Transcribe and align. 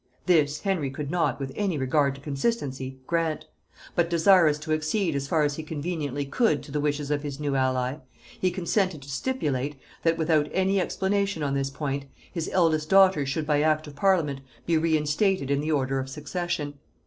This 0.25 0.61
Henry 0.61 0.89
could 0.89 1.11
not, 1.11 1.39
with 1.39 1.51
any 1.55 1.77
regard 1.77 2.15
to 2.15 2.21
consistency, 2.21 2.97
grant; 3.05 3.45
but 3.93 4.09
desirous 4.09 4.57
to 4.57 4.73
accede 4.73 5.13
as 5.15 5.27
far 5.27 5.43
as 5.43 5.57
he 5.57 5.61
conveniently 5.61 6.25
could 6.25 6.63
to 6.63 6.71
the 6.71 6.79
wishes 6.79 7.11
of 7.11 7.21
his 7.21 7.39
new 7.39 7.53
ally, 7.53 7.97
he 8.39 8.49
consented 8.49 9.03
to 9.03 9.09
stipulate, 9.11 9.75
that 10.01 10.17
without 10.17 10.49
any 10.53 10.81
explanation 10.81 11.43
on 11.43 11.53
this 11.53 11.69
point, 11.69 12.05
his 12.33 12.49
eldest 12.51 12.89
daughter 12.89 13.27
should 13.27 13.45
by 13.45 13.61
act 13.61 13.85
of 13.85 13.95
parliament 13.95 14.41
be 14.65 14.75
reinstated 14.75 15.51
in 15.51 15.59
the 15.61 15.71
order 15.71 15.99
of 15.99 16.09
succession. 16.09 16.79